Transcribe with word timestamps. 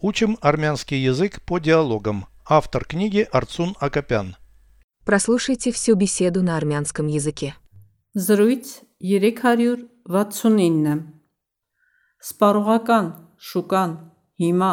Учим 0.00 0.38
армянский 0.40 0.98
язык 0.98 1.42
по 1.42 1.58
диалогам. 1.58 2.26
Автор 2.46 2.84
книги 2.84 3.26
Арцун 3.32 3.74
Акопян. 3.80 4.36
Прослушайте 5.04 5.72
всю 5.72 5.96
беседу 5.96 6.42
на 6.42 6.56
армянском 6.56 7.08
языке. 7.08 7.56
Զրույց 8.14 8.84
369 9.00 11.18
Սպառողական 12.18 13.08
շուկան 13.38 13.92
հիմա 14.42 14.70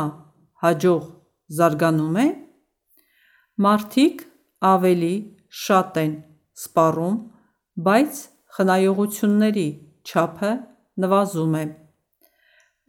հաջող 0.63 1.03
զարգանում 1.57 2.15
է 2.21 2.25
Մարդիկ 3.65 4.23
ավելի 4.71 5.11
շատ 5.65 5.99
են 6.01 6.15
սպառում, 6.57 7.19
բայց 7.85 8.23
խնայողությունների 8.57 9.67
չափը 10.09 10.51
նվազում 11.05 11.55
է 11.61 11.63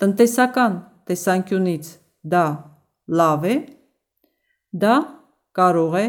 Տնտեսական 0.01 0.81
տեսանկյունից 1.11 1.93
դա 2.35 2.47
լավ 3.21 3.47
է 3.53 3.57
Դա 4.85 4.95
կարող 5.59 5.95
է 6.01 6.07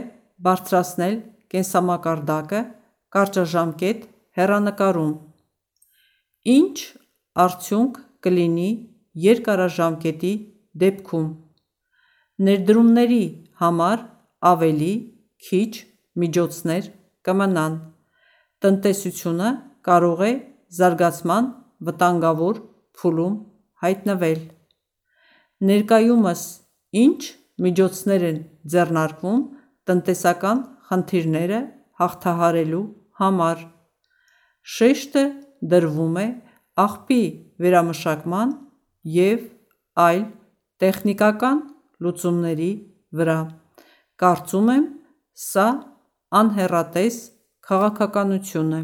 բարձրացնել 0.47 1.15
կենսամակարդակը 1.53 2.61
կարճաժամկետ 3.15 4.05
հեռանկարում 4.39 5.13
Ինչ 6.57 6.77
արդյունք 7.43 7.99
կլինի 8.27 8.69
երկարաժամկետի 9.27 10.33
դեպքում 10.83 11.29
Ներդրումների 12.47 13.23
համար 13.61 14.03
ավելի 14.51 14.93
քիչ 15.47 15.71
միջոցներ 16.23 16.91
կմնան 17.27 17.79
Տնտեսությունը 18.65 19.49
կարող 19.87 20.21
է 20.27 20.31
զարգացման 20.77 21.49
վտանգավոր 21.87 22.61
փուլում 22.99 23.35
հայտնվել 23.83 24.39
Ներկայումս 25.62 26.42
ինչ 27.02 27.20
միջոցներ 27.64 28.24
են 28.28 28.38
ձեռնարկվում 28.72 29.42
տնտեսական 29.90 30.62
խնդիրները 30.88 31.60
հաղթահարելու 32.02 32.84
համար 33.22 33.64
Շեշտը 34.76 35.24
դրվում 35.72 36.16
է 36.22 36.26
աղբի 36.82 37.22
վերամշակման 37.62 38.56
և 39.16 39.44
այլ 40.06 40.24
տեխնիկական 40.82 41.62
լուծումների 42.02 42.72
վրա 43.18 43.38
Կարծում 44.22 44.74
եմ 44.76 44.88
սա 45.46 45.68
անհեռատես 46.42 47.22
քաղաքականություն 47.68 48.74
է 48.80 48.82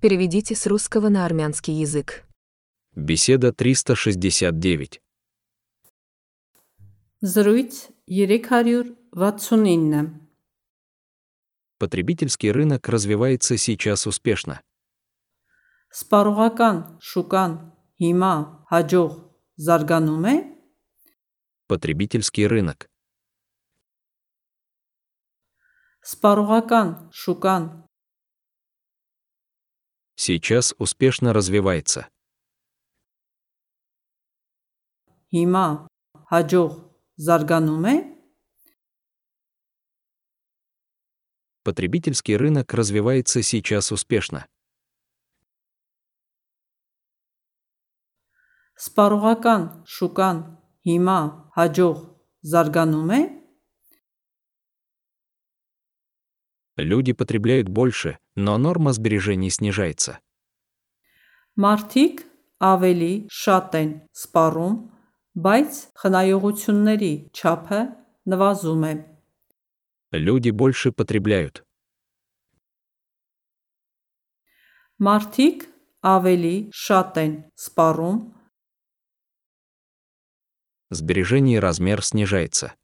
Переведите 0.00 0.54
с 0.54 0.66
русского 0.66 1.08
на 1.08 1.24
армянский 1.24 1.72
язык. 1.72 2.22
Беседа 2.94 3.50
369. 3.50 5.00
Զրույց 7.22 7.90
369 8.06 10.20
Потребительский 11.78 12.52
рынок 12.52 12.88
развивается 12.88 13.56
сейчас 13.56 14.06
успешно. 14.06 14.60
Սպառողական 15.96 16.76
շուկան 17.00 17.52
հիմա 18.02 18.32
հաջող 18.72 19.12
զարգանում 19.66 20.24
է 20.28 20.34
Потребительский 21.68 22.46
рынок. 22.46 22.86
Սպառողական 26.04 27.10
շուկան 27.12 27.64
Сейчас 30.16 30.74
успешно 30.78 31.32
развивается. 31.32 32.08
հիմա 35.34 35.66
հաջող 36.30 36.70
զարգանում 37.16 37.86
է 37.92 37.96
Потребительский 41.66 42.36
рынок 42.36 42.74
развивается 42.74 43.42
сейчас 43.42 43.90
успешно. 43.90 44.46
Սպառողական 48.78 49.62
շուկան 49.88 50.38
հիմա 50.86 51.18
հաջող 51.56 51.96
զարգանում 52.52 53.10
է 53.18 53.20
Люди 56.76 57.12
потребляют 57.12 57.68
больше, 57.68 58.18
но 58.34 58.58
норма 58.58 58.92
сбережений 58.92 59.50
снижается. 59.50 60.20
Մարդիկ 61.56 62.18
ավելի 62.60 63.12
շատ 63.32 63.76
են 63.80 63.92
սպառում, 64.12 64.74
բայց 65.46 65.70
խնայողությունների 66.00 67.12
չափը 67.36 67.80
նվազում 68.32 68.84
է 68.90 68.94
Люди 70.16 70.50
больше 70.50 70.92
потребляют. 70.92 71.66
Մարդիկ 74.96 75.66
ավելի 76.00 76.56
շատ 76.72 77.20
են 77.24 77.32
սպառում, 77.52 78.18
Сбережений 80.90 81.58
размер 81.58 82.00
снижается. 82.00 82.76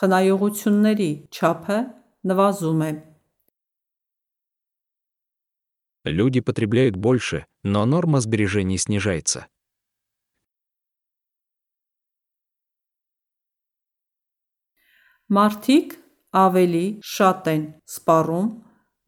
խնայողությունների 0.00 1.08
չափը 1.28 1.78
նվազում 2.30 2.82
է 2.86 2.90
Люди 6.04 6.40
потребляют 6.40 6.96
больше, 6.96 7.46
но 7.62 7.84
норма 7.84 8.20
сбережений 8.20 8.78
снижается. 8.78 9.46
Մարդիկ 15.30 15.92
ավելի 16.34 16.86
շատ 17.06 17.48
են 17.52 17.64
սպառում, 17.86 18.48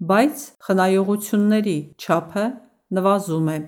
բայց 0.07 0.43
խնայողությունների 0.67 1.79
չափը 1.99 2.45
նվազում 2.95 3.49
է 3.57 3.59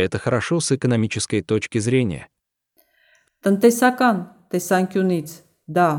Это 0.00 0.18
хорошо 0.18 0.60
с 0.60 0.72
экономической 0.72 1.42
точки 1.42 1.78
зрения. 1.78 2.30
Տնտեսական 3.44 4.16
տեսանկյունից 4.48 5.28
դա 5.68 5.90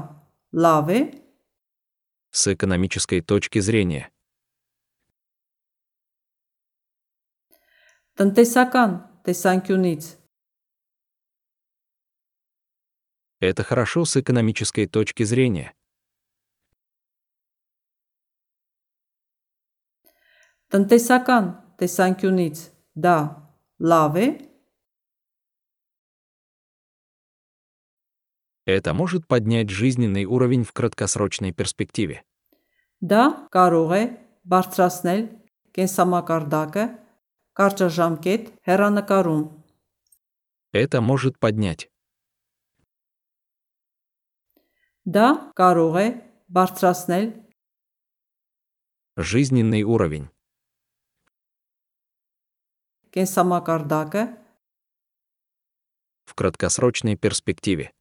լավ 0.57 0.89
է 0.89 1.01
С 2.35 2.53
экономической 2.53 3.21
точки 3.21 3.59
зрения. 3.59 4.09
Տնտեսական 8.17 8.91
տեսանկյունից 9.25 10.17
Это 13.39 13.63
хорошо 13.63 14.05
с 14.05 14.17
экономической 14.17 14.85
точки 14.85 15.23
зрения. 15.23 15.73
Տնտեսական 20.69 21.47
տեսանկյունից 21.81 22.59
դա 22.95 23.17
լավ 23.81 24.17
է 24.21 24.27
Это 28.65 28.93
может 28.93 29.27
поднять 29.27 29.69
жизненный 29.69 30.25
уровень 30.25 30.63
в 30.63 30.71
краткосрочной 30.73 31.51
перспективе. 31.51 32.23
Դա 33.01 33.49
կարող 33.49 33.91
է 33.97 34.03
բարձրացնել 34.45 35.21
կենսամակարդակը 35.73 36.83
կարճաժամկետ 37.57 38.43
հեռանկարում 38.67 39.43
Это 40.73 41.01
может 41.01 41.39
поднять. 41.39 41.89
Դա 45.03 45.51
կարող 45.57 45.95
է 45.97 46.07
բարձրացնել 46.47 47.25
Жизненный 49.17 49.83
уровень. 49.83 50.29
կենսամակարդակը 53.11 54.23
В 56.23 56.35
краткосрочной 56.35 57.17
перспективе. 57.17 57.91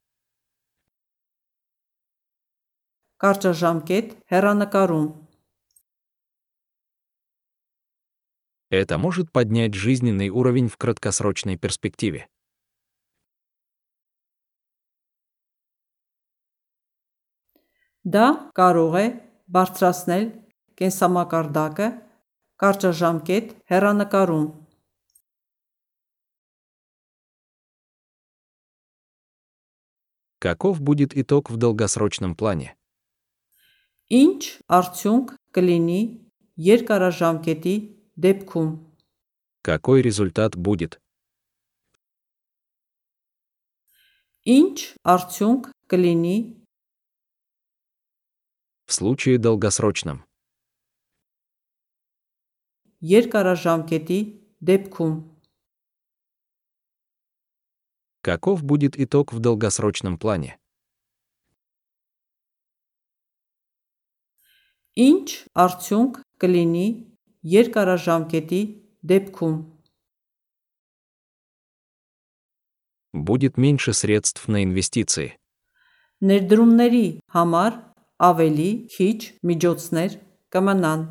կարճաժամկետ 3.21 4.13
հեռանկարում 4.33 5.09
Это 8.71 8.97
может 8.97 9.31
поднять 9.31 9.73
жизненный 9.73 10.29
уровень 10.29 10.69
в 10.69 10.77
краткосрочной 10.77 11.57
перспективе. 11.57 12.27
Դա 18.01 18.49
կարող 18.57 18.95
է 18.97 19.05
բարձրացնել 19.53 20.25
կենսամակարդակը 20.79 21.87
կարճաժամկետ 22.63 23.53
հեռանկարում 23.69 24.49
Каков 30.41 30.81
будет 30.81 31.15
итог 31.15 31.51
в 31.51 31.57
долгосрочном 31.57 32.33
плане? 32.35 32.75
Ինչ 34.11 34.41
արդյունք 34.67 35.35
կլինի 35.55 35.99
երկարաժամկետի 36.69 37.75
դեպքում 38.25 38.71
Какой 39.63 40.01
результат 40.01 40.55
будет? 40.57 40.99
Ինչ 44.45 44.97
արդյունք 45.05 45.69
կլինի 45.93 46.37
В 48.87 48.93
случае 48.93 49.37
долгосрочном. 49.37 50.25
երկարաժամկետի 53.01 54.19
դեպքում 54.69 55.13
Каков 58.21 58.63
будет 58.63 58.99
итог 58.99 59.33
в 59.33 59.39
долгосрочном 59.39 60.17
плане? 60.17 60.57
Ինչ 65.07 65.27
արդյունք 65.65 66.17
կլինի 66.43 66.87
երկարաժամկետի 67.57 68.61
դեպքում 69.11 69.59
Будет 73.13 73.57
меньше 73.57 73.93
средств 73.93 74.47
на 74.47 74.63
инвестиции. 74.63 75.35
ներդրումների 76.29 77.05
համար 77.35 77.71
ավելի 78.29 78.69
քիչ 78.95 79.17
միջոցներ 79.49 80.11
կմնան 80.53 81.01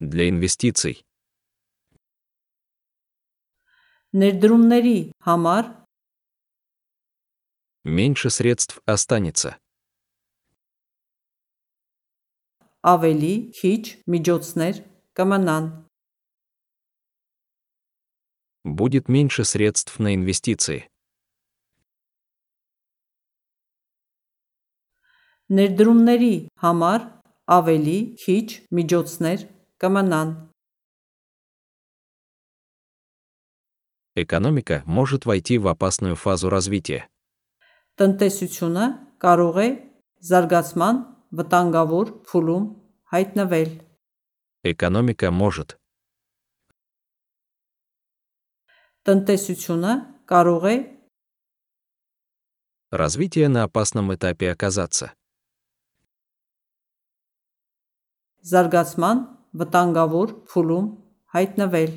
Для 0.00 0.24
инвестиций. 0.32 0.94
ներդրումների 4.14 4.98
համար 5.26 5.64
Меньше 7.84 8.30
средств 8.30 8.80
останется. 8.86 9.58
ավելի 12.92 13.34
քիչ 13.58 13.80
միջոցներ 14.14 14.74
կմնան 15.18 15.64
Будет 18.64 19.08
меньше 19.08 19.44
средств 19.44 19.98
на 20.00 20.14
инвестиции. 20.14 20.88
ներդրումների 25.56 26.34
համար 26.62 27.00
ավելի 27.56 27.98
քիչ 28.22 28.46
միջոցներ 28.78 29.38
կմնան 29.84 30.28
Экономика 34.16 34.82
может 34.86 35.26
войти 35.26 35.58
в 35.58 35.68
опасную 35.68 36.16
фазу 36.16 36.48
развития. 36.50 37.02
տնտեսությունը 38.00 38.84
կարող 39.24 39.56
է 39.66 39.68
զարգացման 40.30 40.96
վտանգավոր 41.38 42.06
փուլում 42.28 42.64
հայտնվել 43.12 43.70
Экономика 44.72 45.30
может. 45.30 45.68
տնտեսությունը 49.06 49.92
կարող 50.30 50.64
է 50.74 50.76
Развитие 52.92 53.48
на 53.48 53.62
опасном 53.64 54.14
этапе 54.14 54.50
оказаться. 54.50 55.12
զարգացման 58.50 59.18
վտանգավոր 59.60 60.28
փուլում 60.50 60.86
հայտնվել 61.34 61.92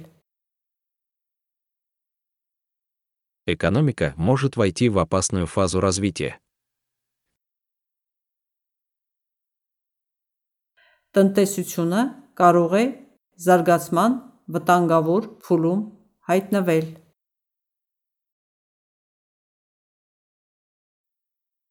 Экономика 3.47 4.13
может 4.17 4.57
войти 4.57 4.89
в 4.89 4.99
опасную 4.99 5.47
фазу 5.47 5.79
развития. 5.79 6.39
տնտեսությունը 11.17 12.01
կարող 12.41 12.73
է 12.79 12.85
զարգացման 13.45 14.17
վտանգավոր 14.55 15.29
փուլում 15.45 15.81
հայտնվել 16.31 16.87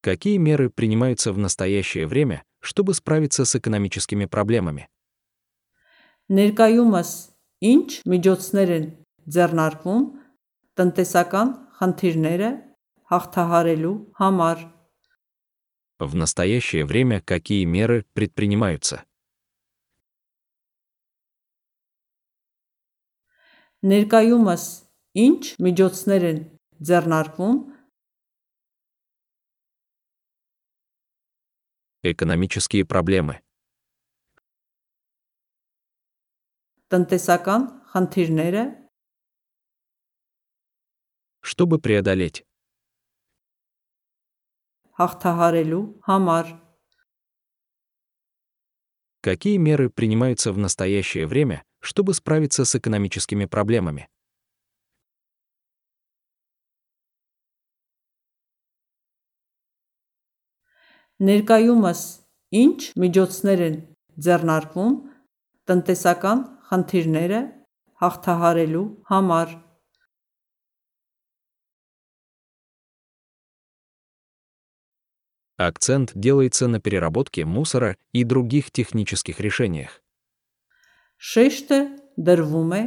Какие 0.01 0.37
меры 0.39 0.71
принимаются 0.71 1.33
в 1.33 1.39
настоящее 1.39 2.07
время, 2.07 2.43
чтобы 2.61 2.95
справиться 2.95 3.45
с 3.45 3.55
экономическими 3.57 4.27
проблемами? 4.27 4.89
ներկայումս 6.29 7.11
ինչ 7.65 7.89
միջոցներ 8.13 8.71
են 8.79 8.87
ձեռնարկվում 9.35 10.03
տնտեսական 10.79 11.53
խնդիրները 11.79 12.51
հաղթահարելու 13.13 13.95
համար 14.21 14.59
В 16.01 16.15
настоящее 16.15 16.85
время 16.85 17.21
какие 17.21 17.65
меры 17.65 18.05
предпринимаются? 18.13 19.05
ներկայումս 23.93 24.65
ինչ 25.25 25.41
միջոցներ 25.67 26.23
են 26.33 26.39
ձեռնարկվում 26.91 27.59
Экономические 32.05 32.85
проблемы. 32.85 33.41
տնտեսական 36.93 37.63
խնդիրները 37.93 38.63
Чтобы 41.43 41.79
преодолеть. 41.81 42.45
հաղթահարելու 45.01 45.83
համար 46.09 46.47
Какие 49.21 49.57
меры 49.59 49.91
принимаются 49.91 50.53
в 50.53 50.59
настоящее 50.59 51.27
время, 51.27 51.63
чтобы 51.83 52.15
справиться 52.15 52.65
с 52.65 52.75
экономическими 52.75 53.47
проблемами? 53.47 54.09
ներկայումս 61.19 62.01
ինչ 62.55 62.79
միջոցներ 63.03 63.61
են 63.69 63.79
ձեռնարկվում 64.25 64.93
տնտեսական 65.71 66.43
խնդիրները 66.69 67.41
հաղթահարելու 68.03 68.85
համար 69.11 69.57
Акцент 75.59 76.13
делается 76.15 76.69
на 76.69 76.79
переработке 76.79 77.45
мусора 77.45 77.97
и 78.13 78.23
других 78.23 78.71
технических 78.71 79.41
решениях. 79.41 80.01
շեշտը 81.31 81.79
դրվում 82.29 82.73
է 82.79 82.83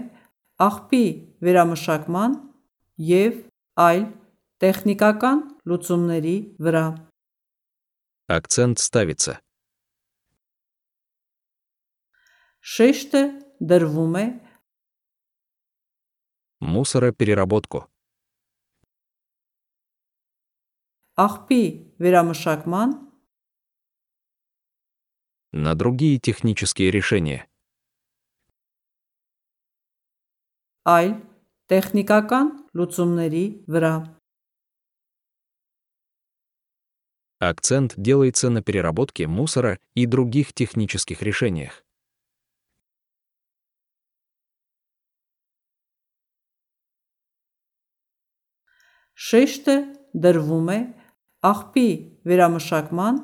աղբի 0.67 1.03
վերամշակման 1.45 2.31
եւ 3.11 3.37
այլ 3.87 4.03
տեխնիկական 4.63 5.37
լուծումների 5.69 6.35
վրա 6.65 6.85
Акцент 8.31 8.79
ставится. 8.79 9.39
շեշտը 12.61 13.21
դրվում 13.69 14.15
է 14.23 14.25
Мусоропереработку. 16.61 17.79
աղբի 21.17 21.63
վերամշակման 22.03 22.89
На 25.53 25.75
другие 25.75 26.17
технические 26.19 26.91
решения. 26.91 27.47
այլ 30.95 31.13
տեխնիկական 31.71 32.49
լուծումների 32.77 33.45
վրա 33.75 33.95
Акцент 37.41 37.95
делается 37.97 38.51
на 38.51 38.61
переработке 38.61 39.25
мусора 39.25 39.79
и 39.95 40.05
других 40.05 40.53
технических 40.53 41.23
решениях. 41.23 41.81
շեշտը 49.21 49.75
դրվում 50.23 50.69
է 50.73 50.79
աղբի 51.45 51.89
վերամշակման 52.29 53.19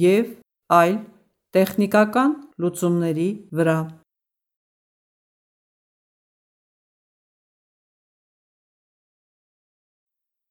եւ 0.00 0.32
այլ 0.74 0.96
տեխնիկական 1.54 2.32
լուծումների 2.62 3.28
վրա 3.58 3.78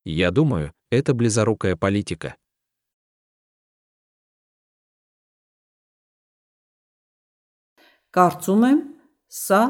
Я 0.05 0.31
думаю, 0.31 0.73
это 0.89 1.13
близорукая 1.13 1.75
политика. 1.75 2.35
Կարծում 8.09 8.63
եմ, 8.65 8.77
սա 9.29 9.61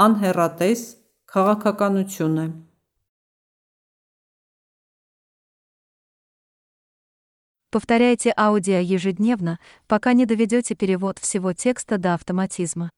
անհեռատես 0.00 0.84
քաղաքականություն 1.28 2.38
է։ 2.40 2.46
Повторяйте 7.72 8.32
аудио 8.36 8.80
ежедневно, 8.80 9.58
пока 9.86 10.12
не 10.12 10.24
доведете 10.24 10.74
перевод 10.74 11.18
всего 11.18 11.52
текста 11.52 11.98
до 11.98 12.14
автоматизма. 12.14 12.90